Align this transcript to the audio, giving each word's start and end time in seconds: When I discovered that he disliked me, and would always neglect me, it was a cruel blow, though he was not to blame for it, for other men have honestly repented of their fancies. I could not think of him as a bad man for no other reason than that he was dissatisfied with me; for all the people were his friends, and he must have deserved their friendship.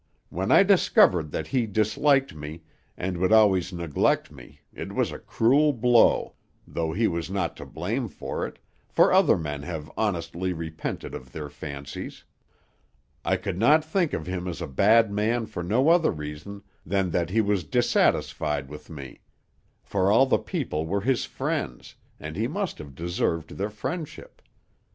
When 0.29 0.51
I 0.51 0.63
discovered 0.63 1.29
that 1.29 1.45
he 1.45 1.67
disliked 1.67 2.33
me, 2.33 2.63
and 2.97 3.17
would 3.19 3.31
always 3.31 3.71
neglect 3.71 4.31
me, 4.31 4.61
it 4.73 4.93
was 4.95 5.11
a 5.11 5.19
cruel 5.19 5.73
blow, 5.73 6.33
though 6.67 6.91
he 6.91 7.07
was 7.07 7.29
not 7.29 7.55
to 7.57 7.67
blame 7.67 8.09
for 8.09 8.43
it, 8.47 8.57
for 8.89 9.13
other 9.13 9.37
men 9.37 9.61
have 9.61 9.91
honestly 9.95 10.53
repented 10.53 11.13
of 11.13 11.31
their 11.31 11.49
fancies. 11.49 12.23
I 13.23 13.37
could 13.37 13.59
not 13.59 13.85
think 13.85 14.13
of 14.13 14.25
him 14.25 14.47
as 14.47 14.59
a 14.59 14.65
bad 14.65 15.11
man 15.11 15.45
for 15.45 15.61
no 15.61 15.89
other 15.89 16.09
reason 16.09 16.63
than 16.83 17.11
that 17.11 17.29
he 17.29 17.39
was 17.39 17.63
dissatisfied 17.63 18.69
with 18.69 18.89
me; 18.89 19.19
for 19.83 20.11
all 20.11 20.25
the 20.25 20.39
people 20.39 20.87
were 20.87 21.01
his 21.01 21.25
friends, 21.25 21.93
and 22.19 22.35
he 22.35 22.47
must 22.47 22.79
have 22.79 22.95
deserved 22.95 23.51
their 23.51 23.69
friendship. 23.69 24.41